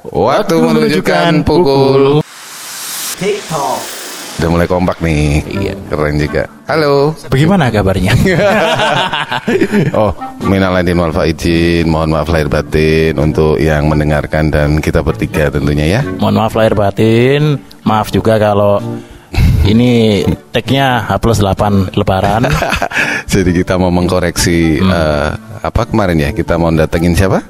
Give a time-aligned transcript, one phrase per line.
[0.00, 2.24] Waktu menunjukkan pukul.
[4.40, 5.44] Udah mulai kompak nih.
[5.44, 5.74] Iya.
[5.92, 6.48] Keren juga.
[6.64, 7.12] Halo.
[7.28, 8.12] Bagaimana kabarnya?
[9.96, 10.12] Oh,
[10.44, 11.88] minal aidin wal faizin.
[11.88, 16.00] Mohon maaf lahir batin untuk yang mendengarkan dan kita bertiga tentunya ya.
[16.18, 17.60] Mohon maaf lahir batin.
[17.84, 18.80] Maaf juga kalau
[19.68, 22.48] ini tagnya H plus 8 lebaran.
[23.32, 25.28] Jadi kita mau mengkoreksi eh,
[25.60, 26.30] apa kemarin ya?
[26.32, 27.40] Kita mau datengin siapa?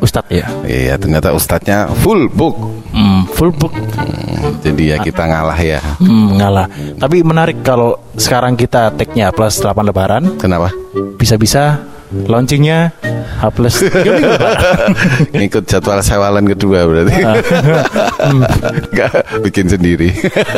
[0.00, 0.46] Ustadz ya.
[0.64, 2.56] Iya, ternyata ustadznya full book.
[2.92, 3.72] Hmm, full book.
[3.72, 5.80] Hmm, Jadi ya kita ngalah ya.
[5.98, 6.66] Hmm, ngalah.
[7.00, 10.36] Tapi menarik kalau sekarang kita tagnya plus 8 lebaran.
[10.36, 10.68] Kenapa?
[11.16, 11.80] Bisa-bisa
[12.12, 12.92] launchingnya
[13.40, 14.90] H plus 3 minggu lebaran.
[15.32, 17.14] Ngikut jadwal sewalan kedua berarti.
[18.92, 19.12] Nggak,
[19.48, 20.08] bikin sendiri.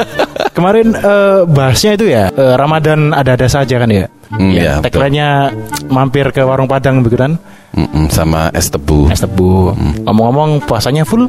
[0.57, 4.07] Kemarin eh, bahasnya itu ya eh, Ramadan ada-ada saja kan ya.
[4.35, 4.99] Hmm, iya, betul.
[4.99, 5.29] tagline-nya
[5.87, 7.33] mampir ke warung Padang begitu kan.
[7.75, 9.11] Mm-mm, sama es tebu.
[9.11, 9.75] Es tebu.
[10.07, 11.27] Ngomong-ngomong puasanya full?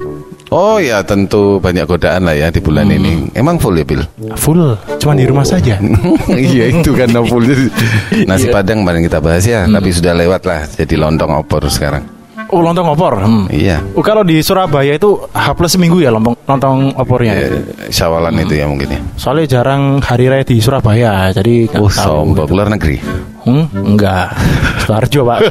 [0.53, 3.33] Oh ya tentu banyak godaan lah ya di bulan ini.
[3.33, 4.05] Emang full ya Bil?
[4.37, 4.77] Full.
[5.01, 5.81] Cuma di rumah saja.
[6.29, 7.49] iya itu kan full.
[8.29, 10.61] Nasi padang kemarin kita bahas ya, tapi sudah lewat lah.
[10.69, 12.14] Jadi lontong opor sekarang.
[12.53, 13.13] Oh lontong opor.
[13.25, 13.45] Hmm.
[13.49, 13.81] Iya.
[13.97, 17.33] Oh, kalau di Surabaya itu H plus seminggu ya lontong lontong opornya.
[17.33, 18.99] Eh, Syawalan itu ya mungkin ya.
[19.17, 22.53] Soalnya jarang hari raya di Surabaya, jadi Oh sombong gitu.
[22.53, 22.97] luar negeri.
[23.45, 24.33] Hmm, enggak.
[24.85, 25.39] Sidoarjo pak.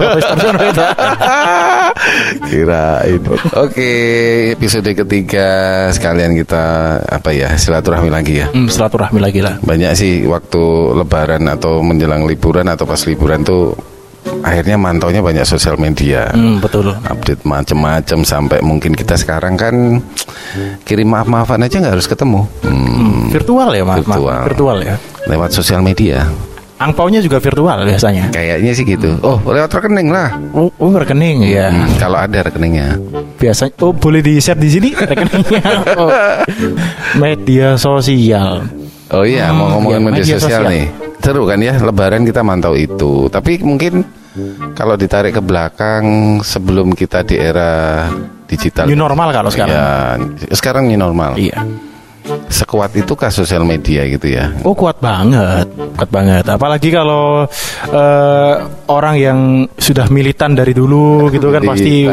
[2.51, 3.23] Kirain.
[3.59, 3.91] Oke,
[4.55, 5.47] episode ketiga
[5.91, 6.65] sekalian kita
[7.03, 8.47] apa ya silaturahmi lagi ya.
[8.51, 9.59] Hmm, silaturahmi lagi lah.
[9.63, 10.63] Banyak sih waktu
[10.95, 13.75] lebaran atau menjelang liburan atau pas liburan tuh
[14.45, 16.29] akhirnya mantaunya banyak sosial media.
[16.31, 16.93] Hmm, betul.
[16.93, 20.05] Update macem-macem sampai mungkin kita sekarang kan
[20.85, 22.45] kirim maaf-maafan aja nggak harus ketemu.
[22.61, 24.05] Hmm, Virtual ya mas.
[24.05, 24.15] Mas?
[24.15, 24.41] Virtual.
[24.45, 24.97] Virtual ya.
[25.25, 26.29] lewat sosial media.
[26.75, 28.29] Angpaunya juga virtual biasanya.
[28.29, 29.17] Kayaknya sih gitu.
[29.23, 30.37] Oh, lewat rekening lah.
[30.53, 31.73] Oh, oh rekening ya.
[31.73, 32.99] Hmm, kalau ada rekeningnya.
[33.41, 35.65] Biasanya oh boleh di share di sini rekeningnya.
[35.97, 36.11] Oh.
[37.15, 38.67] Media sosial.
[39.09, 40.73] Oh iya, mau Hmm, ngomongin iya, media, media sosial, sosial.
[40.73, 40.85] nih.
[41.23, 43.31] Seru kan ya, Lebaran kita mantau itu.
[43.31, 44.03] Tapi mungkin
[44.75, 46.05] kalau ditarik ke belakang
[46.43, 48.05] sebelum kita di era
[48.51, 48.91] digital.
[48.91, 49.73] New normal kalau sekarang.
[49.73, 49.87] Ya,
[50.51, 51.39] sekarang new normal.
[51.39, 51.63] Iya.
[52.49, 54.49] Sekuat itu kah sosial media gitu ya?
[54.65, 55.69] Oh kuat banget,
[56.01, 56.45] kuat banget.
[56.49, 57.45] Apalagi kalau
[57.93, 58.55] eh,
[58.89, 59.39] orang yang
[59.77, 62.09] sudah militan dari dulu gitu kan pasti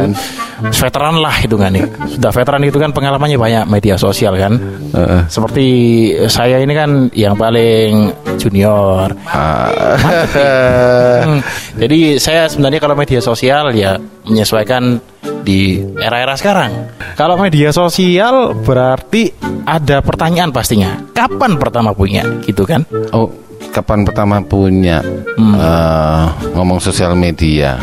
[0.75, 1.87] veteran lah itu kan nih.
[2.19, 4.59] Sudah veteran itu kan pengalamannya banyak media sosial kan.
[4.91, 5.21] Heeh.
[5.31, 5.67] Seperti
[6.27, 9.15] saya ini kan yang paling junior.
[11.21, 11.37] Hmm,
[11.77, 13.93] Jadi saya sebenarnya kalau media sosial ya
[14.31, 15.03] menyesuaikan
[15.43, 16.89] di era-era sekarang.
[17.19, 19.29] Kalau media sosial berarti
[19.67, 20.95] ada pertanyaan pastinya.
[21.11, 22.87] Kapan pertama punya gitu kan?
[23.11, 23.27] oh,
[23.75, 25.03] kapan pertama punya
[25.35, 25.55] Hmm.
[25.55, 26.25] eh,
[26.55, 27.79] ngomong sosial media?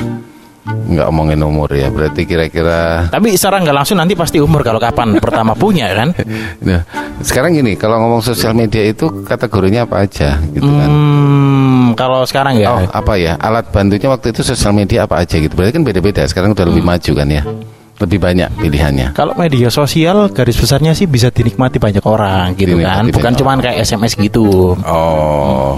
[0.88, 5.20] Nggak ngomongin umur ya, berarti kira-kira Tapi secara nggak langsung nanti pasti umur kalau kapan
[5.20, 6.08] pertama punya kan?
[6.68, 6.80] Nah,
[7.20, 10.88] sekarang gini, kalau ngomong sosial media itu kategorinya apa aja gitu kan?
[10.88, 12.72] Hmm, kalau sekarang ya.
[12.72, 13.36] Oh, apa ya?
[13.36, 15.52] Alat bantunya waktu itu sosial media apa aja gitu.
[15.52, 16.24] Berarti kan beda-beda.
[16.24, 16.90] Sekarang udah lebih Hmm.
[16.96, 17.42] maju kan ya.
[17.98, 19.08] Lebih banyak pilihannya.
[19.12, 23.40] Kalau media sosial garis besarnya sih bisa dinikmati banyak orang gitu kan, Dinikmati bukan banyak
[23.42, 24.78] cuman kayak SMS gitu.
[24.86, 25.74] Oh.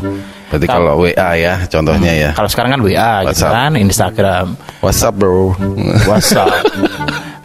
[0.51, 2.31] Berarti kalau WA ya contohnya ya.
[2.35, 3.55] Kalau sekarang kan WA gitu WhatsApp.
[3.55, 4.47] kan, Instagram,
[4.83, 5.55] WhatsApp, Bro.
[6.11, 6.67] WhatsApp.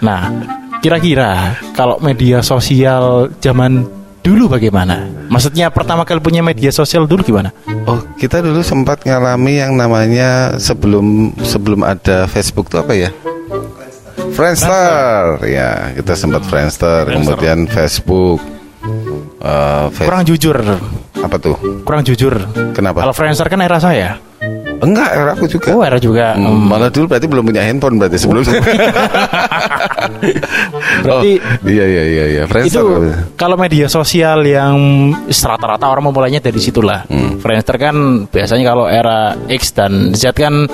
[0.02, 0.34] nah,
[0.82, 3.86] kira-kira kalau media sosial zaman
[4.20, 5.06] dulu bagaimana?
[5.30, 7.54] Maksudnya pertama kali punya media sosial dulu gimana?
[7.86, 13.10] Oh, kita dulu sempat ngalami yang namanya sebelum sebelum ada Facebook tuh apa ya?
[14.34, 15.40] Friendster.
[15.46, 18.42] Ya, kita sempat Friendster, kemudian Facebook.
[19.40, 20.58] Eh, Face- Kurang jujur,
[21.26, 21.56] apa tuh?
[21.86, 22.34] kurang jujur.
[22.74, 23.02] Kenapa?
[23.06, 24.18] Kalau Friendster kan era saya.
[24.84, 25.70] Enggak, era aku juga.
[25.72, 26.36] Oh, era juga.
[26.36, 28.60] Hmm, malah dulu berarti belum punya handphone berarti sebelumnya.
[31.06, 32.44] Berarti oh, iya iya iya iya.
[32.46, 32.82] Friendster.
[32.82, 32.86] itu
[33.36, 34.78] kalau media sosial yang
[35.28, 37.06] rata-rata orang memulainya dari situlah.
[37.10, 37.38] Hmm.
[37.42, 40.66] Friendster kan biasanya kalau era X dan Z kan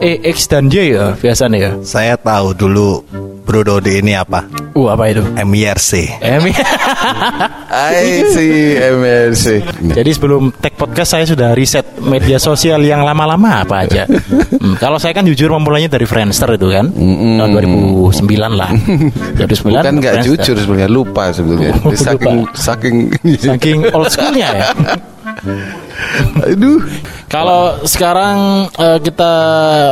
[0.00, 1.70] eh X dan Y ya biasanya ya.
[1.84, 3.04] Saya tahu dulu
[3.44, 4.48] Bro Dodi ini apa?
[4.72, 5.20] Uh apa itu?
[5.36, 6.22] MIRC.
[6.24, 6.54] Emi.
[7.68, 9.60] I see MLC.
[9.92, 14.08] Jadi sebelum tag podcast saya sudah riset media sosial yang lama-lama apa aja.
[14.08, 18.24] Hmm, kalau saya kan jujur memulainya dari Friendster itu kan tahun 2009
[18.56, 18.70] lah.
[19.36, 19.68] 2009.
[19.68, 21.76] Bukan nggak jujur sebenarnya lupa sebetulnya.
[21.84, 22.96] Oh, saking saking
[23.36, 24.66] Saking old schoolnya ya.
[26.46, 26.80] aduh.
[27.30, 29.32] Kalau sekarang eh, kita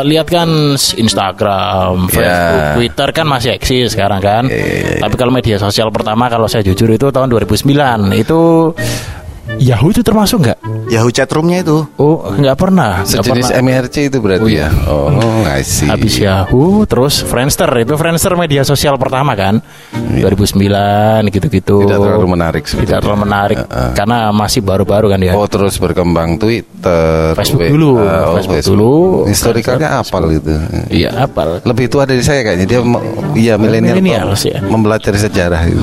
[0.02, 2.74] lihat kan Instagram, Facebook, Ya.
[2.74, 4.42] Twitter kan masih eksis sekarang kan.
[4.50, 5.00] Ya, ya, ya.
[5.06, 8.74] Tapi kalau media sosial pertama kalau saya jujur itu tahun 2009 itu
[9.56, 10.58] Yahoo itu termasuk nggak?
[10.92, 11.80] Yahoo chatroomnya itu.
[11.96, 13.00] Oh, nggak pernah.
[13.00, 13.64] Nggak Sejenis pernah.
[13.64, 14.68] MRC itu berarti ya.
[14.84, 15.08] Oh,
[15.48, 15.88] I see.
[15.88, 19.64] Habis Yahoo, terus Friendster itu Friendster media sosial pertama kan,
[19.96, 21.80] 2009 gitu-gitu.
[21.88, 23.00] Tidak terlalu menarik Tidak sebetulnya.
[23.00, 23.90] terlalu menarik Heeh.
[23.96, 25.32] karena masih baru-baru kan ya.
[25.32, 28.92] Oh terus berkembang Twitter, Facebook WA, dulu, oh, Facebook dulu.
[29.32, 30.52] Historikalnya apal gitu.
[30.92, 31.64] Iya, apa?
[31.64, 32.80] Lebih tua dari saya kayaknya dia,
[33.32, 34.60] iya milenial, Millennials, ya.
[34.60, 35.82] mempelajari sejarah gitu.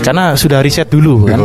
[0.00, 1.38] Karena sudah riset dulu kan.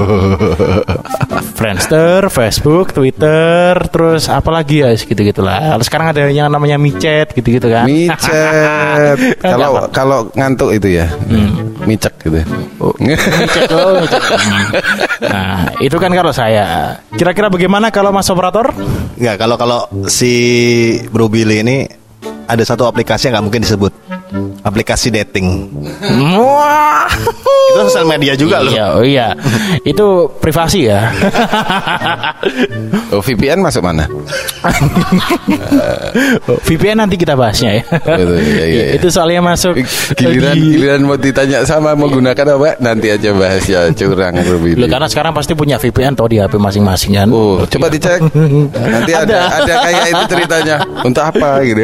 [1.59, 5.77] Friendster, Facebook, Twitter, terus apa lagi ya gitu-gitulah.
[5.77, 7.85] Lalu sekarang ada yang namanya micet gitu-gitu kan.
[7.85, 9.17] Micet.
[9.45, 11.07] kalau kalau ngantuk itu ya,
[11.85, 12.41] micek gitu.
[12.97, 14.23] Micet, oh, micet.
[14.41, 14.73] Hmm.
[15.21, 16.97] Nah, itu kan kalau saya.
[17.13, 18.73] Kira-kira bagaimana kalau Mas operator?
[19.19, 20.33] Enggak, kalau kalau si
[21.13, 21.85] Bro Billy ini
[22.49, 23.93] ada satu aplikasi yang nggak mungkin disebut.
[24.61, 25.67] Aplikasi dating.
[26.37, 27.07] Wah.
[27.67, 28.71] Itu sosial media juga loh.
[28.71, 29.27] Iya, oh iya.
[29.83, 31.01] Itu privasi ya.
[33.11, 34.07] Oh, VPN masuk mana?
[36.63, 37.83] VPN nanti kita bahasnya ya.
[37.85, 38.85] Betul, iya, iya, iya.
[38.95, 39.75] Itu soalnya masuk
[40.15, 42.79] Giliran di- giliran mau ditanya sama menggunakan apa?
[42.79, 44.87] Nanti aja bahas ya curang Loh, berbeda.
[44.87, 47.27] karena sekarang pasti punya VPN tau di HP masing-masing kan.
[47.29, 48.23] Oh, coba dicek.
[48.71, 50.75] Nanti ada ada kayak itu ceritanya.
[51.03, 51.83] Untuk apa gitu?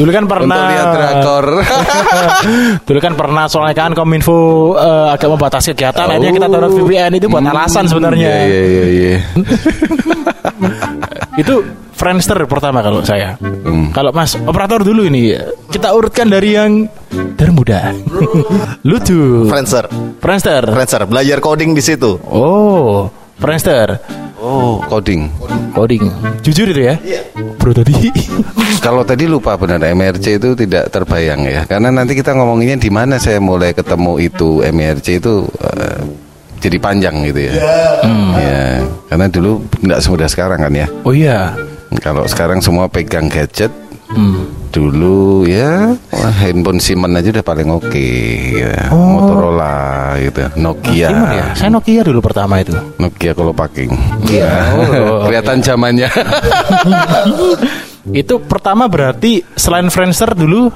[0.00, 1.46] Dulu kan pernah Untuk lihat drakor.
[2.86, 7.26] Dulu kan pernah soalnya kan Kominfo eh, agak membatasi kegiatan akhirnya kita download VPN itu
[7.26, 8.28] buat alasan sebenarnya.
[8.28, 9.16] Iya iya iya iya.
[11.42, 11.62] Itu
[11.98, 13.34] Friendster pertama kalau saya.
[13.42, 13.90] Hmm.
[13.90, 15.34] Kalau Mas operator dulu ini
[15.66, 16.86] kita urutkan dari yang
[17.34, 17.90] termuda.
[18.88, 19.50] Lucu.
[19.50, 19.90] Friendster,
[20.22, 20.62] Friendster.
[20.62, 22.22] Friendster, belajar coding di situ.
[22.30, 24.02] Oh, Friendster.
[24.38, 25.30] Oh, coding.
[25.74, 26.10] Coding.
[26.42, 26.94] Jujur itu ya?
[27.58, 28.10] Bro tadi.
[28.84, 31.62] Kalau tadi lupa benar MRC itu tidak terbayang ya.
[31.66, 36.02] Karena nanti kita ngomonginnya di mana saya mulai ketemu itu MRC itu eh,
[36.58, 37.52] jadi panjang gitu ya.
[38.38, 38.62] Ya,
[39.10, 40.86] karena dulu tidak semudah sekarang kan ya.
[41.06, 41.54] Oh iya.
[42.02, 43.70] Kalau sekarang semua pegang gadget,
[44.18, 44.50] Hmm.
[44.74, 48.08] dulu ya wah, handphone Siemens aja udah paling oke
[48.52, 48.90] ya.
[48.90, 49.14] Oh.
[49.14, 51.46] Motorola gitu Nokia Gimana ya?
[51.54, 52.74] Saya Nokia dulu pertama itu.
[52.98, 53.94] Nokia kalau packing
[54.26, 54.74] Iya.
[54.98, 56.10] Oh, kelihatan zamannya
[58.10, 60.72] Itu pertama berarti selain Friendster dulu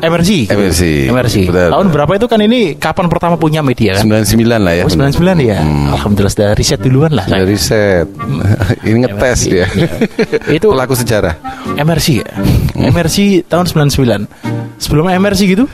[0.00, 0.30] MRC.
[0.48, 0.82] MRC.
[1.08, 1.36] MRC.
[1.46, 1.68] Betul.
[1.70, 4.04] Tahun berapa itu kan ini kapan pertama punya media kan?
[4.08, 5.58] 99 lah ya Oh, 99 ya.
[5.92, 7.24] Alhamdulillah sudah riset duluan lah.
[7.24, 7.40] saya.
[7.40, 8.06] dari set
[8.82, 9.66] ini ngetes MRC, dia iya.
[10.50, 11.34] Itu- pelaku sejarah
[11.76, 12.28] MRC ya.
[12.74, 13.16] MRC
[13.46, 14.24] tahun 99.
[14.80, 15.68] Sebelum MRC gitu?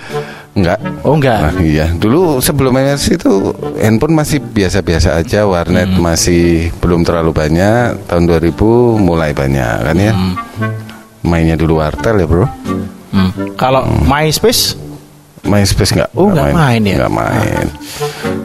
[0.52, 1.38] enggak Oh enggak.
[1.38, 6.00] Nah, iya, dulu sebelum MRC itu handphone masih biasa-biasa aja, warnet Hmm.
[6.00, 8.08] masih belum terlalu banyak.
[8.08, 10.10] Tahun 2000 mulai banyak kan ya.
[10.10, 10.34] Hmm.
[11.22, 12.46] Mainnya dulu wartel ya, Bro.
[13.16, 13.56] Hmm.
[13.56, 14.76] Kalau MySpace
[15.40, 16.10] MySpace enggak?
[16.12, 16.96] Oh, nggak main ya?
[16.98, 17.66] Enggak main.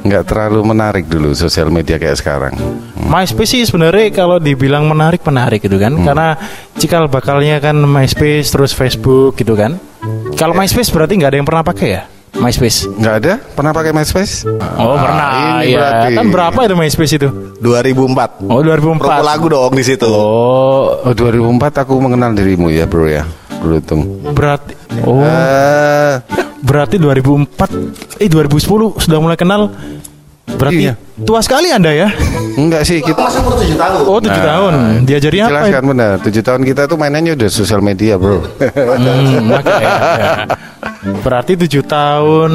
[0.02, 2.54] Enggak terlalu menarik dulu sosial media kayak sekarang.
[2.96, 6.38] MySpace sih sebenarnya kalau dibilang menarik menarik gitu kan karena
[6.78, 9.82] cikal bakalnya kan MySpace terus Facebook gitu kan
[10.34, 13.34] kalau MySpace berarti nggak ada yang pernah pakai ya MySpace Enggak ada?
[13.52, 14.34] Pernah pakai MySpace?
[14.48, 16.14] oh Ah, pernah ini ya berarti.
[16.16, 17.28] kan berapa itu MySpace itu
[17.60, 18.46] 2004.
[18.48, 20.08] oh 2004 Promo lagu dong di situ.
[20.08, 23.26] oh Oh, 2004 aku mengenal dirimu ya, Bro ya.
[23.62, 24.02] Beruntung.
[24.34, 24.74] berarti
[25.06, 26.14] oh Eh,
[26.60, 27.70] berarti 2004
[28.18, 28.58] eh 2010
[28.98, 29.70] sudah mulai kenal
[30.52, 30.94] berarti Iya.
[31.22, 32.10] tua sekali anda ya
[32.54, 34.00] enggak sih kita Masa umur 7 tahun?
[34.04, 34.72] oh 7 tahun
[35.06, 35.52] diajari apa ya?
[35.72, 36.12] Jelaskan benar.
[36.20, 38.44] Tujuh tahun kita tuh mainannya udah sosial media, bro.
[38.44, 40.32] Hmm, makanya, ya.
[41.22, 42.52] Berarti tujuh tahun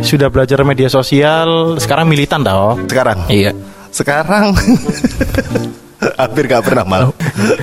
[0.00, 2.74] sudah belajar media sosial, sekarang militan tau?
[2.84, 3.22] Sekarang.
[3.28, 3.54] Iya.
[3.90, 4.50] Sekarang
[6.20, 7.10] hampir gak pernah malah.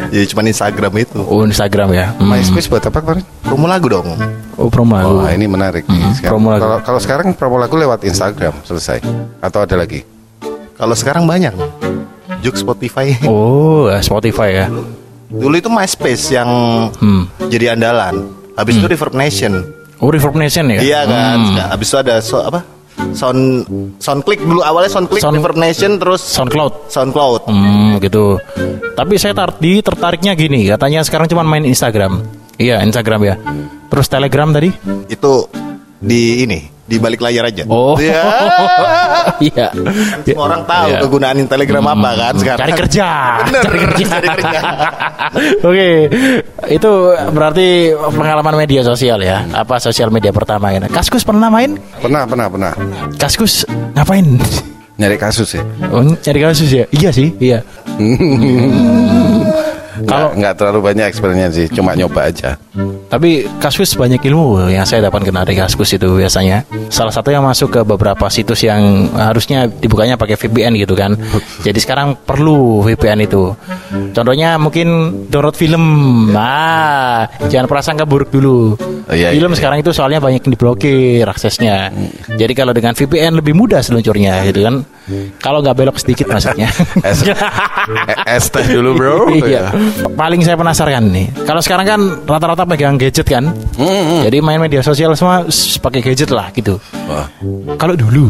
[0.09, 1.19] ya cuma Instagram itu.
[1.19, 2.13] Oh Instagram ya.
[2.15, 2.29] Hmm.
[2.29, 3.23] MySpace buat apa kemarin?
[3.41, 4.07] Promo lagu dong.
[4.55, 5.17] Oh promo lagu.
[5.17, 6.01] Wah, ini menarik nih.
[6.13, 6.61] Sekarang- promo lagu.
[6.61, 9.01] Kalau kalau sekarang promo lagu lewat Instagram selesai.
[9.39, 10.05] Atau ada lagi?
[10.73, 11.53] Kalau sekarang banyak.
[12.39, 13.17] Juk Spotify.
[13.25, 14.67] Oh Spotify ya.
[15.27, 16.49] Dulu itu MySpace yang
[16.95, 17.27] Hmm.
[17.49, 18.31] jadi andalan.
[18.53, 19.53] Habis itu Reverb Nation.
[19.97, 20.79] Oh Reverb Nation ya.
[20.79, 21.37] Iya kan.
[21.37, 21.55] Hmm.
[21.57, 22.61] Nah, habis itu ada so, apa?
[23.13, 23.65] Sound
[23.97, 26.89] Soundclick dulu awalnya Soundclick Sound- Reverb Nation terus SoundCloud.
[26.89, 27.41] SoundCloud.
[27.49, 28.37] Hmm gitu.
[28.93, 32.21] Tapi saya tadi tertariknya gini, katanya sekarang cuma main Instagram.
[32.57, 33.35] Iya Instagram ya.
[33.87, 34.69] Terus Telegram tadi?
[35.07, 35.45] Itu
[35.97, 37.67] di ini di balik layar aja.
[37.67, 37.99] Oh.
[37.99, 38.23] Iya.
[39.37, 39.69] Iya.
[40.25, 40.99] Semua orang tahu Iya.
[41.05, 42.63] kegunaan Telegram apa kan sekarang.
[42.65, 43.07] Cari kerja.
[43.45, 44.05] Bener, Cari kerja.
[44.17, 44.59] cari kerja.
[45.67, 45.89] Oke,
[46.73, 46.91] itu
[47.35, 49.45] berarti pengalaman media sosial ya.
[49.53, 50.89] Apa sosial media pertama ini?
[50.89, 51.77] Kaskus pernah main?
[52.01, 52.71] Pernah, pernah, pernah.
[53.19, 53.61] Kaskus
[53.93, 54.25] ngapain?
[54.97, 55.61] Nyari kasus ya.
[55.93, 56.85] Oh, cari kasus ya?
[56.89, 57.61] Iya sih, iya.
[60.05, 62.59] Kalau nggak terlalu banyak experience sih, cuma nyoba aja.
[63.07, 66.67] Tapi Kaskus banyak ilmu yang saya dapatkan dari Kaskus itu biasanya.
[66.91, 71.15] Salah satu yang masuk ke beberapa situs yang harusnya dibukanya pakai VPN gitu kan.
[71.65, 73.55] Jadi sekarang perlu VPN itu.
[74.13, 74.87] Contohnya mungkin
[75.31, 75.83] download film.
[76.35, 78.75] Nah, jangan prasangka buruk dulu.
[79.07, 79.57] Oh, iya, film iya, iya.
[79.57, 81.95] sekarang itu soalnya banyak yang diblokir aksesnya.
[82.35, 84.83] Jadi kalau dengan VPN lebih mudah seluncurnya gitu kan.
[85.39, 86.67] Kalau nggak belok sedikit maksudnya.
[87.07, 89.31] Es, eh, es teh dulu bro.
[89.31, 89.71] iya.
[90.17, 91.27] Paling saya penasaran nih.
[91.45, 93.53] Kalau sekarang kan rata-rata pegang gadget kan.
[94.23, 95.45] Jadi main media sosial semua
[95.83, 96.81] pakai gadget lah gitu.
[97.07, 97.27] Wah,
[97.77, 98.29] Kalau dulu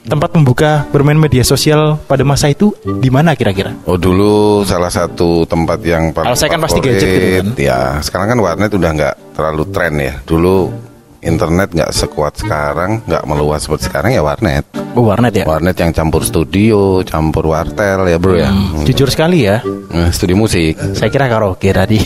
[0.00, 3.76] tempat membuka bermain media sosial pada masa itu di mana kira-kira?
[3.84, 7.46] Oh dulu salah satu tempat yang paling Kalau saya kan pasti gadget gitu kan.
[7.60, 10.14] Ya sekarang kan warnet udah nggak terlalu tren ya.
[10.24, 10.72] Dulu
[11.20, 14.64] internet nggak sekuat sekarang, nggak meluas seperti sekarang ya warnet.
[14.90, 15.44] Oh, warnet ya.
[15.46, 18.50] Warnet yang campur studio, campur wartel ya bro ya.
[18.50, 20.74] Hmm, Jujur sekali ya, Eh, Studio musik.
[20.92, 22.02] saya kira karaoke tadi.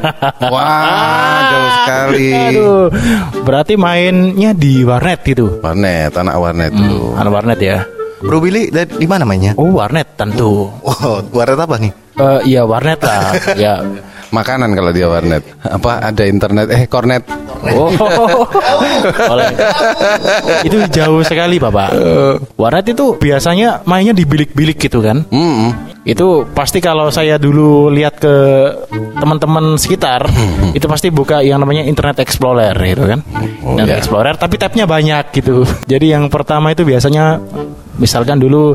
[0.52, 2.28] Wah jauh sekali.
[2.32, 2.88] Aduh,
[3.42, 5.60] berarti mainnya di warnet gitu.
[5.60, 7.16] Warnet, anak warnet dulu.
[7.16, 7.78] Anak warnet ya.
[8.22, 9.52] Bro Billy dari di mana mainnya?
[9.58, 10.70] Oh, warnet tentu.
[10.72, 11.92] Oh, warnet apa nih?
[12.16, 13.34] Eh iya warnet lah.
[13.60, 13.74] ya.
[14.32, 15.44] Makanan kalau dia warnet.
[15.60, 16.66] Apa ada internet?
[16.72, 17.20] Eh kornet.
[17.62, 17.92] Oh,
[19.30, 19.46] oleh
[20.66, 21.94] itu jauh sekali bapak.
[22.58, 25.22] Warnet itu biasanya mainnya di bilik-bilik gitu kan?
[25.30, 25.92] Hmm.
[26.02, 28.34] Itu pasti kalau saya dulu lihat ke
[29.22, 30.26] teman-teman sekitar,
[30.74, 33.22] itu pasti buka yang namanya Internet Explorer gitu kan?
[33.62, 34.02] Oh, Internet iya.
[34.02, 35.62] Explorer, tapi tabnya banyak gitu.
[35.92, 37.38] Jadi yang pertama itu biasanya,
[38.02, 38.74] misalkan dulu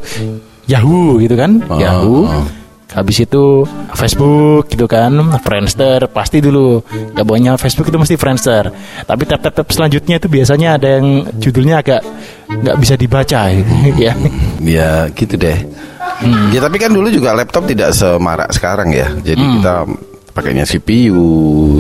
[0.71, 1.59] Yahoo gitu kan?
[1.67, 2.23] Oh, Yahoo.
[2.31, 2.45] oh.
[2.87, 5.11] Habis itu Facebook gitu kan,
[5.43, 6.79] Friendster pasti dulu.
[6.87, 8.71] Gak banyak Facebook itu mesti Friendster.
[9.03, 12.01] Tapi tab-tab selanjutnya itu biasanya ada yang judulnya agak
[12.47, 13.51] nggak bisa dibaca
[13.99, 14.13] ya.
[14.63, 15.59] Ya gitu deh.
[16.55, 19.11] Ya tapi kan dulu juga laptop tidak semarak sekarang ya.
[19.21, 19.83] Jadi kita
[20.37, 21.25] pakainya CPU,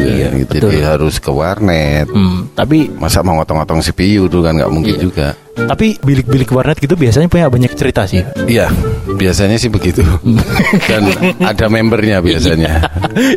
[0.01, 0.57] ya, gitu.
[0.57, 0.69] betul.
[0.73, 2.09] jadi harus ke warnet.
[2.09, 5.37] Hmm, tapi Masa mau ngotong-ngotong CPU tuh kan nggak mungkin juga.
[5.57, 8.21] tapi bilik-bilik warnet gitu biasanya punya banyak cerita sih.
[8.45, 8.69] Iya,
[9.11, 10.01] biasanya sih begitu.
[10.89, 11.09] Dan
[11.39, 12.81] ada membernya biasanya.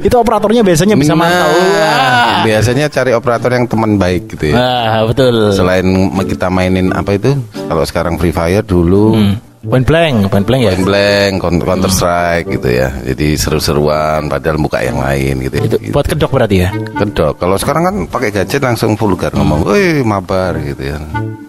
[0.01, 1.53] itu operatornya biasanya bisa Nah, mantau.
[1.53, 2.41] Wah.
[2.41, 4.57] biasanya cari operator yang teman baik gitu ya.
[4.57, 5.53] Ah, betul.
[5.53, 5.85] Selain
[6.25, 7.37] kita mainin apa itu?
[7.69, 9.17] Kalau sekarang Free Fire dulu
[9.61, 10.73] Point blank, point blank ya.
[10.73, 12.89] Point blank, Counter Strike gitu ya.
[13.05, 15.57] Jadi seru-seruan padahal buka yang lain gitu.
[15.61, 15.93] Itu Gitu.
[15.93, 16.73] buat kedok berarti ya.
[16.73, 17.37] Kedok.
[17.37, 20.97] Kalau sekarang kan pakai gadget langsung vulgar ngomong, "Woi, mabar" gitu ya.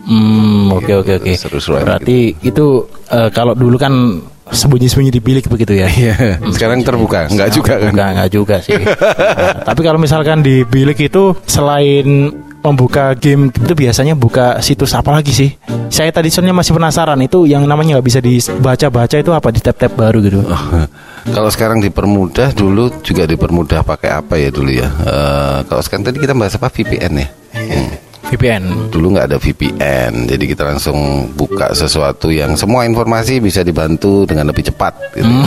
[0.04, 1.32] Hmm, oke oke oke.
[1.40, 2.66] Seru-seruan Berarti itu
[3.08, 4.20] eh, kalau dulu kan
[4.52, 5.88] sembunyi-sembunyi di bilik begitu ya.
[5.88, 7.32] Iya, sekarang terbuka.
[7.32, 7.96] Enggak juga kan?
[7.96, 8.76] Enggak, enggak juga sih.
[9.32, 15.10] Nah, tapi kalau misalkan di bilik itu selain membuka game itu biasanya buka situs apa
[15.10, 15.50] lagi sih?
[15.92, 19.92] Saya tadi sebenarnya masih penasaran itu yang namanya nggak bisa dibaca-baca itu apa di tab-tab
[19.98, 20.40] baru gitu.
[21.36, 24.90] Kalau sekarang dipermudah dulu juga dipermudah pakai apa ya dulu ya?
[24.90, 27.28] Eh, kalau sekarang tadi kita bahas apa VPN ya?
[27.54, 27.90] Hmm.
[28.30, 28.94] VPN.
[28.94, 34.46] Dulu nggak ada VPN, jadi kita langsung buka sesuatu yang semua informasi bisa dibantu dengan
[34.54, 34.94] lebih cepat.
[35.18, 35.26] Gitu.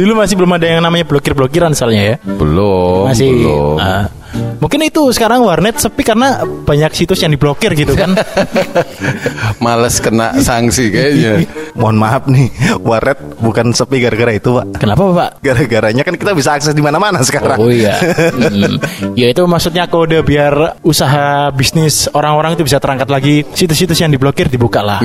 [0.00, 2.16] Dulu masih belum ada yang namanya blokir-blokiran soalnya ya.
[2.24, 3.28] Belum, Masih.
[3.36, 3.76] belum.
[3.78, 4.06] ah.
[4.58, 8.16] Mungkin itu sekarang warnet sepi karena banyak situs yang diblokir gitu kan.
[9.64, 11.32] Males kena sanksi kayaknya.
[11.80, 12.48] Mohon maaf nih,
[12.80, 14.80] warnet bukan sepi gara-gara itu, Pak.
[14.80, 15.30] Kenapa Pak?
[15.44, 17.58] Gara-garanya kan kita bisa akses di mana-mana sekarang.
[17.60, 17.96] Oh iya.
[18.36, 18.78] Hmm.
[19.18, 23.42] Ya itu maksudnya kode biar usaha bisnis orang-orang itu bisa terangkat lagi.
[23.54, 25.00] Situs-situs yang diblokir dibuka lah.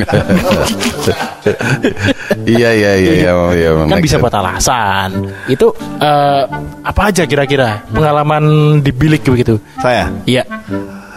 [2.46, 3.32] iya iya iya iya.
[3.56, 5.32] iya kan bisa buat alasan.
[5.48, 6.44] Itu eh,
[6.84, 8.44] apa aja kira-kira pengalaman
[8.84, 9.58] di bilik begitu?
[9.82, 10.46] Saya Iya.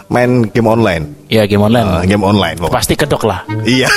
[0.05, 1.03] main game online.
[1.25, 1.85] Iya game online.
[2.01, 2.77] Eh, game online pokoknya.
[2.77, 3.41] Pasti kedok lah.
[3.61, 3.89] Iya.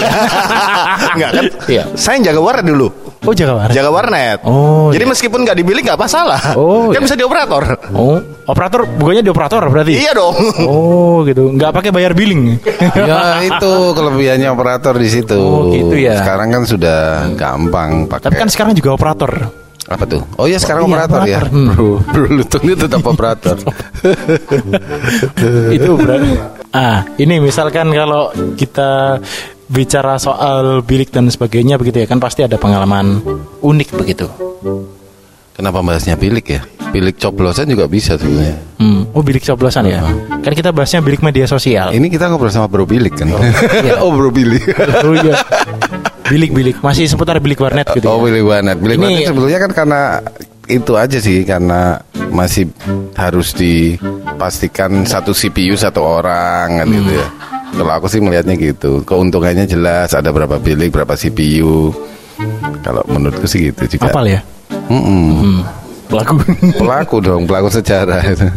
[1.16, 1.44] Enggak kan?
[1.68, 1.82] Iya.
[1.96, 2.88] Saya yang jaga warnet dulu.
[3.26, 3.74] Oh jaga warnet.
[3.76, 4.38] Jaga warnet.
[4.46, 5.10] Oh, Jadi iya.
[5.12, 6.40] meskipun nggak dibilik nggak masalah.
[6.56, 7.04] Oh, kan iya.
[7.04, 7.64] bisa di operator.
[7.92, 8.16] Oh,
[8.48, 9.92] operator bukannya di operator berarti?
[10.00, 10.32] iya dong.
[10.64, 12.56] Oh gitu, nggak pakai bayar billing.
[12.96, 15.36] Ya itu kelebihannya operator di situ.
[15.36, 16.16] Oh, gitu ya.
[16.24, 18.32] Sekarang kan sudah gampang pakai.
[18.32, 19.32] Tapi kan sekarang juga operator.
[19.88, 20.20] Apa tuh?
[20.36, 21.40] Oh iya sekarang Iya, operator, ya.
[21.40, 21.44] operator.
[21.48, 21.68] Hmm.
[21.72, 23.56] Bro, bro Lutungnya tetap operator.
[25.72, 26.30] itu berarti
[26.70, 29.18] ah ini misalkan kalau kita
[29.66, 33.20] bicara soal bilik dan sebagainya begitu ya kan pasti ada pengalaman
[33.60, 34.26] unik begitu
[35.58, 36.62] Kenapa bahasnya bilik ya?
[36.94, 38.54] Bilik coblosan juga bisa sebenarnya.
[38.78, 39.10] hmm.
[39.10, 40.00] oh bilik coblosan ya
[40.38, 43.26] kan kita bahasnya bilik media sosial Ini kita ngobrol sama Bro Bilik kan?
[43.26, 43.98] iya.
[44.04, 44.62] oh Bro Bilik.
[45.02, 45.34] oh iya
[46.28, 48.30] bilik bilik masih seputar bilik warnet gitu Oh ya?
[48.30, 48.76] Bilik Warnet.
[48.78, 50.00] Bilik Ini- Warnet sebetulnya kan karena
[50.68, 51.96] itu aja sih karena
[52.28, 52.68] masih
[53.16, 57.28] harus dipastikan satu CPU satu orang kan gitu ya.
[57.68, 59.04] Kalau aku sih melihatnya gitu.
[59.04, 61.92] Keuntungannya jelas ada berapa bilik, berapa CPU.
[62.80, 64.08] Kalau menurutku sih gitu juga.
[64.08, 64.40] Apal ya?
[64.88, 65.24] Mm-mm.
[65.36, 65.60] Hmm.
[66.08, 66.40] Pelaku
[66.80, 68.48] Pelaku dong, pelaku sejarah itu.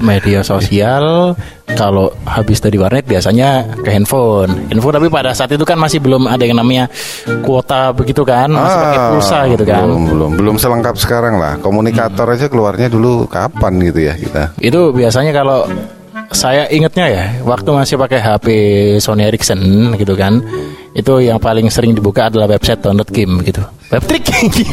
[0.00, 1.36] media sosial
[1.76, 4.72] kalau habis dari warnet biasanya ke handphone.
[4.72, 6.88] Handphone tapi pada saat itu kan masih belum ada yang namanya
[7.44, 9.84] kuota begitu kan, masih pakai pulsa gitu kan.
[9.84, 11.60] Belum, belum, belum selengkap sekarang lah.
[11.60, 14.56] Komunikator aja keluarnya dulu kapan gitu ya kita.
[14.64, 15.68] Itu biasanya kalau
[16.32, 18.46] saya ingetnya ya, waktu masih pakai HP
[19.00, 20.44] Sony Ericsson gitu kan,
[20.98, 23.62] itu yang paling sering dibuka adalah website download game gitu.
[23.94, 24.26] Webtrick,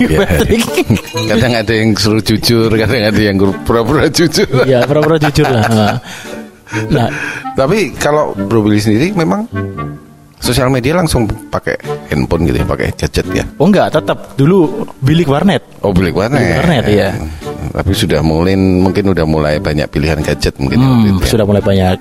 [0.10, 0.65] webtrick.
[1.32, 4.50] Kadang ada yang suruh jujur, kadang ada yang pura-pura jujur.
[4.65, 6.01] ya pura-pura jujur lah.
[6.91, 7.08] Nah,
[7.55, 9.48] Tapi kalau Bro Billy sendiri memang
[10.41, 11.77] sosial media langsung pakai
[12.12, 13.44] handphone gitu ya, pakai gadget ya.
[13.62, 15.63] oh enggak, tetap dulu bilik warnet.
[15.79, 16.41] Oh, beli warnet.
[16.41, 17.10] Bilik warnet, iya.
[17.67, 21.31] Tapi sudah mulai mungkin udah mulai banyak pilihan gadget mungkin waktu Hmm, itu ya.
[21.31, 21.98] sudah mulai banyak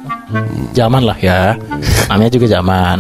[0.72, 1.40] zaman lah ya.
[2.06, 2.98] Namanya juga zaman.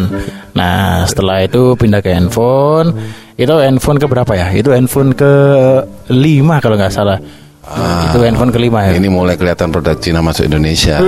[0.52, 2.94] Nah, setelah itu pindah ke handphone.
[3.34, 4.46] Itu handphone ke berapa ya?
[4.50, 5.32] Itu handphone ke
[6.08, 7.18] lima kalau nggak salah.
[7.64, 8.92] Itu handphone kelima ya.
[8.94, 11.00] Ini mulai kelihatan produk Cina masuk Indonesia.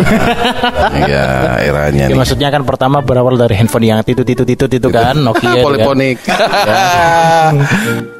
[1.13, 2.17] ya, eranya Ya, nih.
[2.17, 5.65] maksudnya kan pertama berawal dari handphone yang titut titut titut itu kan Nokia itu kan.
[5.69, 6.17] Poliponik.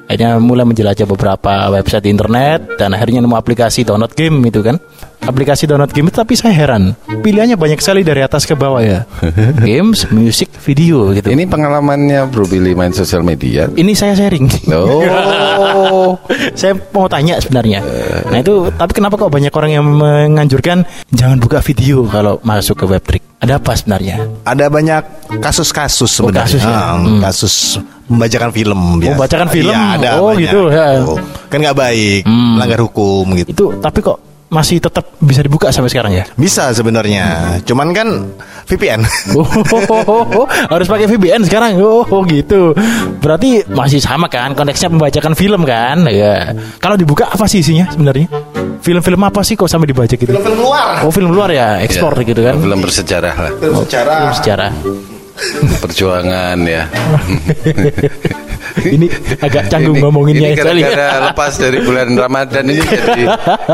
[0.07, 4.79] Akhirnya mulai menjelajah beberapa website internet dan akhirnya nemu aplikasi download game itu kan.
[5.19, 6.93] Aplikasi download game tapi saya heran.
[7.05, 9.03] Pilihannya banyak sekali dari atas ke bawah ya.
[9.63, 11.27] Games, musik, video gitu.
[11.27, 13.67] Ini pengalamannya Bro Billy main sosial media.
[13.69, 14.47] Ini saya sharing.
[14.71, 15.03] Oh.
[16.55, 17.81] saya mau tanya sebenarnya.
[18.27, 22.87] Nah itu tapi kenapa kok banyak orang yang menganjurkan jangan buka video kalau masuk ke
[22.87, 23.23] webtrick?
[23.37, 24.17] Ada apa sebenarnya?
[24.43, 25.03] Ada banyak
[25.39, 26.45] kasus-kasus sebenarnya.
[26.47, 26.71] kasus ya?
[26.71, 27.21] Ah, Hmm.
[27.21, 27.55] Kasus
[28.07, 28.81] membacakan film.
[28.97, 29.13] biasa.
[29.13, 29.75] membacakan film?
[29.75, 30.41] Iya, ada Oh, banyak.
[30.41, 30.87] gitu, ya.
[31.03, 32.55] Oh, Kan nggak baik, Hmm.
[32.57, 33.49] melanggar hukum gitu.
[33.51, 36.25] Itu tapi kok masih tetap bisa dibuka sampai sekarang ya?
[36.39, 38.09] Bisa sebenarnya, cuman kan
[38.67, 39.03] VPN.
[39.37, 41.79] Oh, harus pakai VPN sekarang.
[41.83, 42.75] Oh, oh, gitu.
[43.19, 46.07] Berarti masih sama kan konteksnya membacakan film kan?
[46.11, 46.55] Ya.
[46.79, 48.31] Kalau dibuka apa sih isinya sebenarnya?
[48.83, 50.31] Film-film apa sih kok sampai dibaca gitu?
[50.31, 51.03] Film luar.
[51.03, 52.55] Oh, film luar ya, ekspor Ya, gitu kan?
[52.59, 53.53] Film bersejarah lah.
[53.59, 54.71] Film secara Film sejarah.
[55.79, 56.85] Perjuangan ya.
[58.77, 59.09] Ini
[59.41, 60.81] agak canggung Ini- ngomonginnya ini sekali.
[60.85, 63.25] gara-gara lepas dari bulan Ramadan ini jadi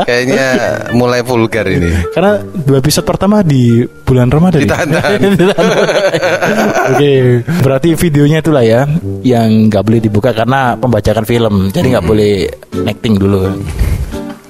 [0.07, 0.47] kayaknya
[0.95, 1.91] mulai vulgar ini.
[2.15, 4.63] Karena dua episode pertama di bulan Ramadan.
[4.63, 4.65] ya?
[4.65, 4.87] Ditahan.
[6.95, 7.11] Oke,
[7.61, 8.87] berarti videonya itulah ya
[9.21, 11.55] yang nggak boleh dibuka karena pembacakan film.
[11.69, 12.47] Jadi nggak boleh
[12.87, 13.59] acting dulu.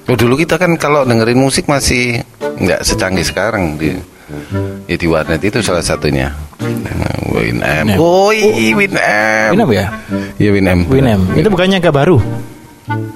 [0.06, 2.21] Oh, dulu kita kan kalau dengerin musik masih
[2.62, 3.97] nggak secanggih sekarang di
[4.86, 6.30] ya di warnet itu salah satunya.
[7.34, 7.98] Winamp.
[7.98, 9.52] Woi, Winamp.
[9.58, 9.86] Winamp ya?
[10.38, 10.82] Iya Winamp.
[10.89, 11.22] Winem.
[11.34, 12.18] Itu bukannya nggak baru?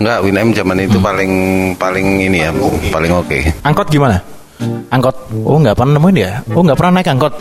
[0.02, 1.32] Enggak, Winamp zaman itu paling
[1.76, 2.50] paling ini ya,
[2.90, 3.40] paling oke.
[3.68, 4.18] Angkot gimana?
[4.90, 5.16] Angkot.
[5.46, 6.32] Oh nggak pernah nemuin ya?
[6.56, 7.34] Oh nggak pernah naik angkot.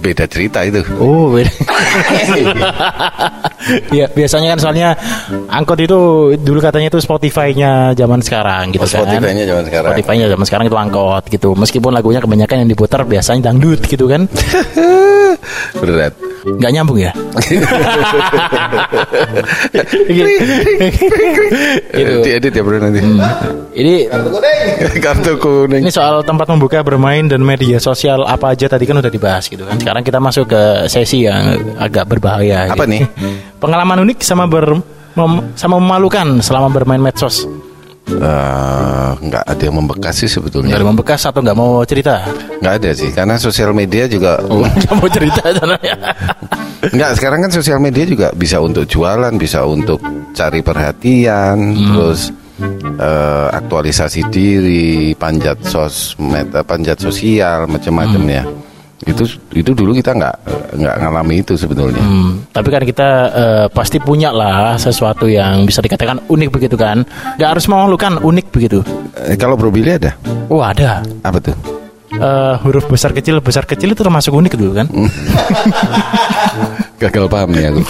[0.00, 0.80] Beda cerita itu.
[0.96, 1.52] Oh beda.
[3.92, 4.88] ya biasanya kan soalnya
[5.52, 5.98] angkot itu
[6.40, 9.04] dulu katanya itu Spotify-nya zaman sekarang gitu Oh, kan.
[9.04, 9.90] Spotify-nya zaman sekarang.
[9.92, 11.48] Spotify-nya zaman sekarang itu angkot gitu.
[11.52, 14.24] Meskipun lagunya kebanyakan yang diputar biasanya dangdut gitu kan.
[15.84, 16.16] Berat.
[16.44, 17.12] Nggak nyambung ya?
[21.94, 22.14] gitu.
[22.24, 23.00] Diedit ya bro nanti.
[23.74, 23.94] Ini
[25.04, 25.82] Kartu kuning.
[25.86, 29.64] Ini soal tempat membuka bermain dan media sosial apa aja tadi kan udah dibahas gitu
[29.66, 29.78] kan.
[29.78, 32.70] Sekarang kita masuk ke sesi yang agak berbahaya.
[32.70, 32.92] Apa gitu.
[32.98, 33.02] nih?
[33.58, 34.78] Pengalaman unik sama ber
[35.14, 37.46] mem- sama memalukan selama bermain medsos.
[38.08, 40.72] Eh, nggak ada yang membekas sih sebetulnya.
[40.72, 42.24] Nggak ada membekas atau nggak mau cerita?
[42.58, 44.40] Nggak ada sih, karena sosial media juga
[44.80, 45.96] Nggak mau cerita sebenarnya.
[46.96, 50.00] Nggak, sekarang kan sosial media juga bisa untuk jualan, bisa untuk
[50.32, 51.86] cari perhatian, Hmm.
[51.92, 52.20] terus
[52.98, 58.34] eh, aktualisasi diri, panjat sosmed, panjat sosial, macam-macam Hmm.
[58.34, 58.42] ya.
[59.06, 59.22] Itu
[59.54, 60.34] itu dulu kita nggak
[60.74, 62.02] nggak ngalami itu sebetulnya.
[62.02, 67.06] Hmm, tapi kan kita eh, pasti punya lah sesuatu yang bisa dikatakan unik begitu kan?
[67.38, 68.82] Nggak harus memalukan, unik begitu.
[69.14, 70.18] Eh, kalau Bro Billy ada
[70.50, 71.06] Oh ada.
[71.22, 71.54] apa tuh?
[72.08, 74.86] Eh, huruf besar kecil besar kecil itu termasuk unik dulu kan?
[76.98, 77.82] Gagal paham nih aku.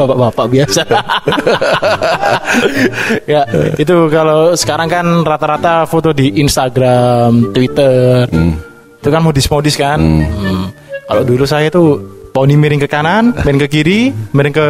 [0.00, 0.88] Bapak-bapak biasa.
[3.32, 3.44] ya,
[3.76, 8.24] itu kalau sekarang kan rata-rata foto di Instagram, Twitter.
[9.02, 9.98] Itu kan modis-modis kan.
[9.98, 10.70] Hmm.
[11.02, 11.98] Kalau dulu saya tuh
[12.32, 14.66] poni miring ke kanan, main ke kiri, miring ke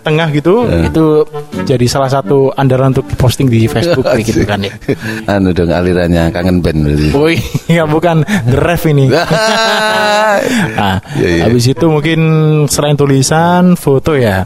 [0.00, 0.64] tengah gitu.
[0.66, 1.22] Itu
[1.62, 4.72] jadi salah satu andalan untuk posting di Facebook gitu kan ya.
[5.30, 7.08] anu dong alirannya kangen band berarti.
[7.12, 7.28] Oh
[7.70, 9.12] iya bukan the ref ini.
[10.74, 11.42] Nah, Iya, iya.
[11.46, 12.18] habis itu mungkin
[12.66, 14.42] selain tulisan, foto ya.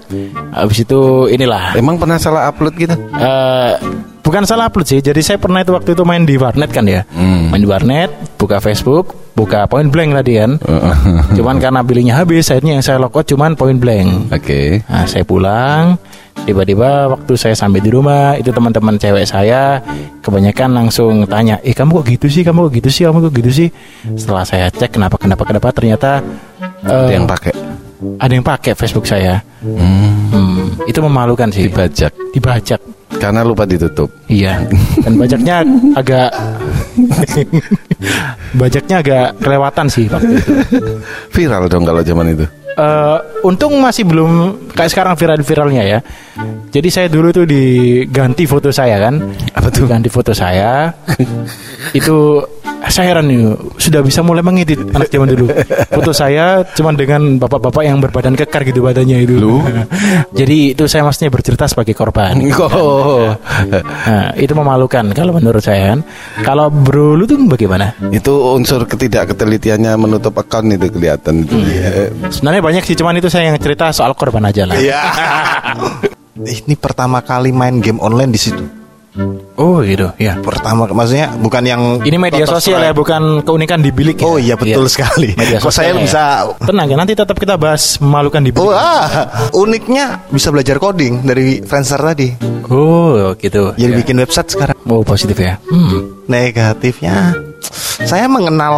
[0.52, 2.92] Habis itu inilah Emang pernah salah upload gitu?
[3.16, 3.72] eh
[4.20, 5.00] bukan salah upload sih.
[5.00, 7.08] Jadi saya pernah itu waktu itu main di warnet kan ya.
[7.16, 10.58] Main di warnet, buka Facebook, buka point blank tadi kan.
[11.38, 14.34] cuman karena bilingnya habis, akhirnya yang saya logout cuman point blank.
[14.34, 14.82] Oke.
[14.90, 15.94] Nah, saya pulang,
[16.42, 19.78] tiba-tiba waktu saya sampai di rumah, itu teman-teman cewek saya
[20.18, 22.42] kebanyakan langsung tanya, "Eh, kamu kok gitu sih?
[22.42, 23.02] Kamu kok gitu sih?
[23.06, 23.68] Kamu kok gitu sih?"
[24.18, 26.18] Setelah saya cek kenapa kenapa kenapa ternyata
[26.82, 27.54] Ada eh, yang pakai
[27.98, 29.42] ada yang pakai Facebook saya.
[29.58, 31.66] Hmm, itu memalukan sih.
[31.66, 32.78] dibajak Dibajak.
[33.18, 34.06] karena lupa ditutup.
[34.30, 34.62] Iya.
[35.02, 35.66] Dan bajaknya
[35.98, 36.30] agak
[38.60, 40.52] bajaknya agak kelewatan sih waktu itu.
[41.34, 42.46] Viral dong kalau zaman itu.
[42.78, 45.98] Eh, untung masih belum kayak sekarang viral-viralnya ya.
[46.70, 49.18] Jadi saya dulu tuh diganti foto saya kan.
[49.50, 49.90] Apa tuh?
[49.90, 50.86] Ganti foto saya.
[51.98, 52.38] itu
[52.88, 53.40] saya heran nih,
[53.80, 55.46] sudah bisa mulai mengedit anak zaman dulu.
[55.92, 59.36] Foto saya cuman dengan bapak-bapak yang berbadan kekar gitu badannya itu.
[60.38, 62.36] Jadi itu saya maksudnya bercerita sebagai korban.
[62.68, 63.32] Oh.
[63.72, 66.00] Nah, itu memalukan kalau menurut saya kan.
[66.44, 67.96] Kalau bro lu tuh bagaimana?
[68.12, 71.48] itu unsur ketidakketelitiannya menutup akun itu kelihatan.
[71.48, 72.12] Iya.
[72.28, 74.76] Sebenarnya banyak sih, cuman itu saya yang cerita soal korban aja lah.
[74.76, 75.00] Iya.
[76.38, 78.77] Ini pertama kali main game online di situ.
[79.58, 80.38] Oh gitu, ya.
[80.38, 84.18] Pertama, maksudnya bukan yang Ini media sosial ya, bukan keunikan di bilik.
[84.18, 84.24] ya?
[84.24, 85.34] Oh iya betul sekali.
[85.34, 85.98] Media Kok saya ya.
[85.98, 86.22] bisa
[86.62, 88.62] Tenang ya, nanti tetap kita bahas memalukan di bilik.
[88.62, 92.30] Oh, ah, uniknya bisa belajar coding dari Friendster tadi.
[92.70, 93.74] Oh, gitu.
[93.74, 93.98] Jadi Ya.
[93.98, 94.76] bikin website sekarang.
[94.84, 95.58] Oh, positif ya.
[95.66, 96.22] Hmm.
[96.28, 97.34] Negatifnya,
[98.04, 98.76] saya mengenal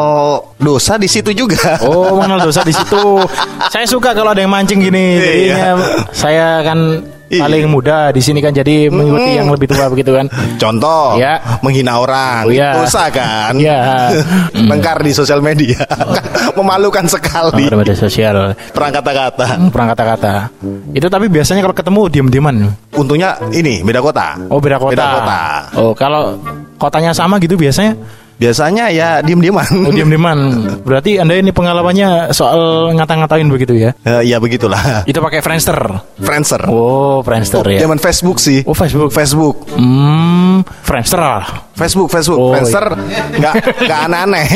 [0.56, 1.76] dosa di situ juga.
[1.82, 3.20] Oh, mengenal dosa di situ.
[3.74, 5.20] Saya suka kalau ada yang mancing gini.
[5.20, 5.78] Jadinya
[6.10, 7.19] saya kan Iya.
[7.30, 10.26] Paling muda di sini kan jadi mengikuti yang lebih tua begitu kan.
[10.58, 11.38] Contoh, Ya.
[11.62, 12.74] menghina orang, Oh, ya.
[12.74, 13.54] dosa kan?
[13.54, 14.10] Iya.
[14.70, 15.78] Tengkar di sosial media,
[16.58, 17.70] memalukan sekali.
[17.70, 18.58] Pada media sosial.
[18.74, 19.46] Perang kata-kata.
[19.46, 20.50] Hmm, perang kata-kata.
[20.90, 22.54] Itu tapi biasanya kalau ketemu diem-dieman.
[22.98, 24.34] Untungnya ini beda kota.
[24.50, 24.90] Oh, beda kota.
[24.90, 25.40] Beda kota.
[25.78, 26.34] Oh, kalau
[26.76, 27.94] kotanya sama gitu biasanya
[28.40, 29.68] Biasanya ya diem-dieman.
[29.84, 30.38] Oh diem-dieman
[30.80, 35.04] Berarti anda ini pengalamannya soal ngata-ngatain begitu ya Eh, ya begitulah.
[35.04, 35.76] Itu pakai Friendster
[36.16, 36.64] Friendster.
[36.72, 38.64] Oh Friendster ya Zaman Facebook sih.
[38.64, 39.68] Oh Facebook Facebook.
[39.76, 41.44] Hmm Friendster lah
[41.76, 42.92] Facebook, Facebook, Oh, Friendster
[43.40, 43.54] nggak
[43.88, 44.48] nggak aneh-aneh.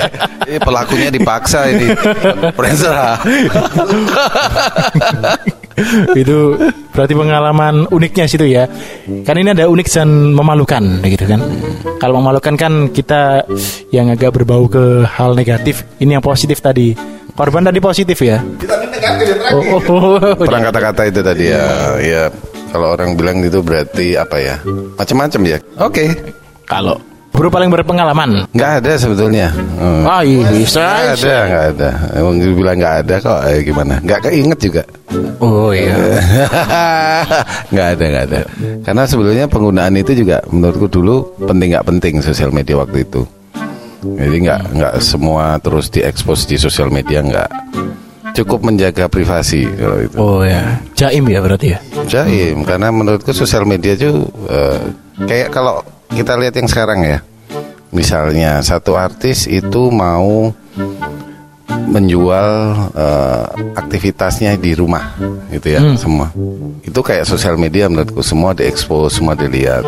[0.48, 1.88] Ini pelakunya dipaksa ini.
[2.52, 2.92] Friendster.
[6.20, 6.56] Itu
[6.96, 8.64] berarti pengalaman uniknya situ ya
[9.24, 11.40] Kan ini ada unik dan memalukan gitu kan
[12.00, 13.44] Kalau memalukan kan kita
[13.92, 16.96] yang agak berbau ke hal negatif Ini yang positif tadi
[17.36, 18.40] Korban tadi positif ya
[19.52, 20.34] Oh, oh, oh, oh.
[20.48, 21.94] Perang kata-kata itu tadi ya.
[22.00, 22.22] Ya
[22.72, 24.56] kalau orang bilang itu berarti apa ya?
[24.98, 25.58] Macam-macam ya.
[25.80, 26.12] Oke.
[26.66, 26.98] Kalau
[27.36, 29.52] Bro paling berpengalaman Nggak ada sebetulnya.
[29.52, 30.08] Hmm.
[30.08, 31.90] Ah iya bisa Nggak ada, nggak ada.
[32.16, 33.40] Emang bilang nggak ada kok.
[33.44, 33.94] Eh, gimana?
[34.00, 34.82] Nggak keinget juga.
[35.36, 35.92] Oh iya
[37.72, 38.40] nggak ada, nggak ada.
[38.80, 43.22] Karena sebetulnya penggunaan itu juga menurutku dulu penting nggak penting sosial media waktu itu.
[44.00, 47.50] Jadi nggak nggak semua terus diekspos di sosial media nggak.
[48.36, 50.16] Cukup menjaga privasi kalau itu.
[50.20, 51.78] Oh ya, jaim ya berarti ya.
[52.04, 54.80] Jaim karena menurutku sosial media itu eh,
[55.24, 55.80] kayak kalau
[56.16, 57.18] kita lihat yang sekarang ya.
[57.92, 60.50] Misalnya satu artis itu mau
[61.86, 62.50] menjual
[62.92, 63.44] eh,
[63.78, 65.14] aktivitasnya di rumah
[65.52, 66.32] gitu ya semua.
[66.82, 69.86] Itu kayak sosial media menurutku semua diekspos, semua dilihat.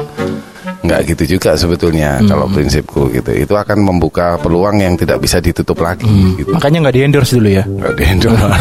[0.78, 3.34] Nggak gitu juga sebetulnya kalau prinsipku gitu.
[3.34, 6.06] Itu akan membuka peluang yang tidak bisa ditutup lagi
[6.38, 6.54] gitu.
[6.54, 7.64] Makanya nggak di endorse dulu ya.
[7.66, 8.46] Nggak di-endorse.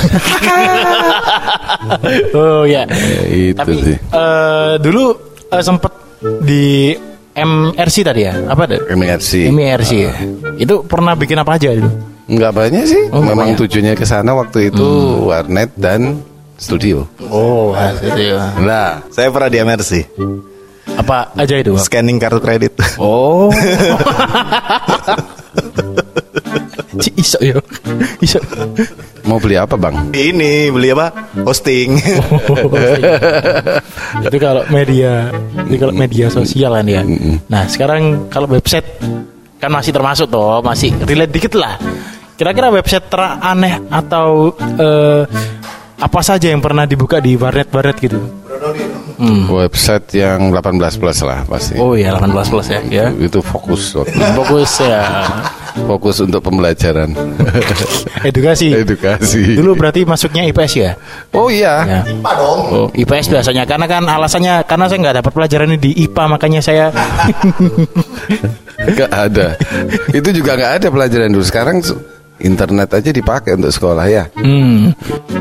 [2.42, 2.84] oh ya.
[2.90, 3.22] Ya,
[3.54, 3.98] itu Tapi sih.
[4.02, 5.04] eh, dulu
[5.54, 5.94] eh, sempet
[6.42, 6.98] di
[7.38, 8.34] MRC tadi ya.
[8.50, 8.82] Apa ada?
[8.90, 9.54] MRC.
[9.54, 10.14] MRC ya.
[10.58, 11.86] Itu pernah bikin apa aja itu?
[12.28, 13.04] Nggak banyak sih.
[13.14, 13.62] Oh, Memang banyak.
[13.62, 14.88] tujuannya ke sana waktu itu
[15.24, 16.20] warnet dan
[16.58, 17.06] studio.
[17.30, 17.72] Oh,
[18.18, 18.58] ya.
[18.58, 19.92] Nah, Saya pernah di MRC,
[20.98, 21.78] Apa aja itu?
[21.78, 21.86] Bang?
[21.86, 22.74] scanning kartu kredit.
[22.98, 23.54] Oh.
[26.98, 27.62] Ci iso yo.
[28.20, 28.42] Iso.
[29.28, 30.16] Mau beli apa bang?
[30.16, 31.12] Ini beli apa?
[31.44, 32.00] Hosting.
[34.26, 35.30] itu kalau media
[35.68, 37.04] itu kalau media sosial kan ya.
[37.52, 38.88] Nah, sekarang kalau website
[39.60, 41.76] kan masih termasuk toh, masih relate dikit lah.
[42.40, 45.24] Kira-kira website teraneh atau eh,
[45.98, 48.20] apa saja yang pernah dibuka di warnet-warnet gitu?
[49.18, 49.50] Hmm.
[49.50, 51.74] Website yang 18 plus lah pasti.
[51.82, 53.06] Oh iya 18 plus ya, ya.
[53.18, 54.14] Itu fokus waktu.
[54.38, 55.02] Fokus ya
[55.86, 57.14] fokus untuk pembelajaran
[58.30, 58.74] edukasi.
[58.74, 59.54] edukasi.
[59.54, 60.92] Dulu berarti masuknya IPS ya?
[61.36, 61.86] Oh iya.
[61.86, 62.02] Ya.
[62.74, 66.62] Oh, IPS biasanya karena kan alasannya karena saya nggak dapat pelajaran ini di IPA makanya
[66.64, 66.86] saya
[68.78, 69.58] Gak ada.
[70.14, 71.46] Itu juga nggak ada pelajaran dulu.
[71.46, 71.82] Sekarang
[72.40, 74.24] internet aja dipakai untuk sekolah ya.
[74.34, 74.94] Hmm.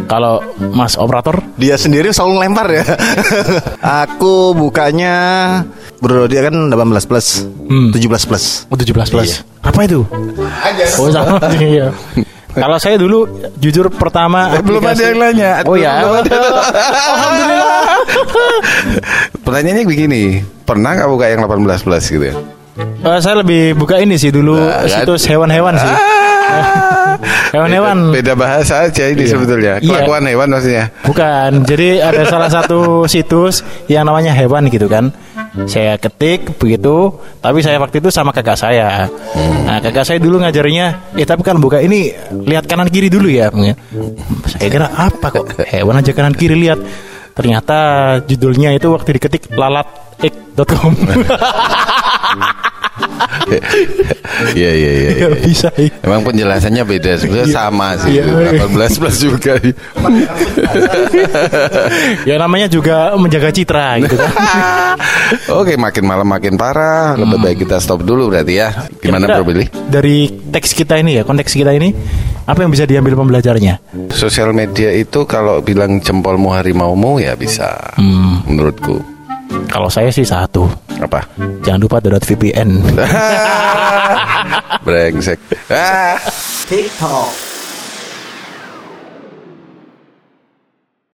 [0.06, 0.38] Kalau
[0.70, 2.84] Mas operator Dia sendiri selalu lempar ya.
[4.04, 5.14] Aku bukanya
[5.96, 7.88] Bro dia kan 18 plus, Hmm.
[7.90, 8.44] 17 plus.
[8.68, 9.28] Oh, 17 plus.
[9.32, 9.38] Iya.
[9.64, 10.04] Apa itu?
[10.96, 11.40] Oh, sama.
[11.56, 11.88] iya.
[12.52, 13.24] Kalau saya dulu
[13.56, 15.50] jujur pertama Belum ada aplikasi- yang nanya.
[15.64, 16.00] Oh ya.
[16.04, 17.96] Alhamdulillah.
[19.40, 20.22] Pertanyaannya begini,
[20.62, 22.34] pernah nggak buka yang 18 plus gitu ya?
[22.76, 25.00] Eh, saya lebih buka ini sih dulu Nah, kan.
[25.00, 25.92] situs hewan-hewan sih.
[27.50, 28.12] Hewan-hewan.
[28.12, 29.30] Beda bahasa aja ini Iya.
[29.32, 29.72] sebetulnya.
[29.80, 29.88] Iya.
[29.88, 30.84] Kelakuan hewan maksudnya.
[31.02, 31.50] Bukan.
[31.64, 35.08] Jadi ada salah satu situs yang namanya hewan gitu kan.
[35.64, 39.08] Saya ketik begitu, tapi saya waktu itu sama kakak saya.
[39.64, 42.12] Nah, kakak saya dulu ngajarnya, eh tapi kan buka ini
[42.44, 43.48] lihat kanan kiri dulu ya.
[44.44, 46.76] Saya kira apa kok hewan aja kanan kiri lihat.
[47.32, 47.76] Ternyata
[48.24, 50.92] judulnya itu waktu diketik lalatik.com.
[50.92, 51.28] Iya
[54.58, 54.90] iya iya.
[54.90, 55.28] Ya, iya.
[55.38, 55.68] bisa.
[55.78, 55.92] iya.
[56.02, 58.18] Emang penjelasannya beda sebenarnya sama sih.
[58.18, 58.66] Iya.
[58.66, 59.52] 18 plus juga.
[62.28, 64.32] ya namanya juga menjaga citra gitu kan.
[65.60, 67.14] Oke, makin malam makin parah.
[67.18, 68.68] Lebih baik kita stop dulu berarti ya.
[68.98, 69.66] Gimana Bro Billy?
[69.70, 71.94] Dari teks kita ini ya, konteks kita ini
[72.46, 73.82] apa yang bisa diambil pembelajarnya?
[74.14, 77.74] Sosial media itu kalau bilang jempolmu harimaumu ya bisa.
[77.98, 78.46] Hmm.
[78.46, 79.15] Menurutku.
[79.66, 80.64] Kalau saya sih satu.
[80.96, 81.20] Apa?
[81.62, 82.80] Jangan lupa download VPN.
[84.86, 85.40] Brengsek.
[85.68, 86.16] Ah.
[86.70, 87.55] TikTok.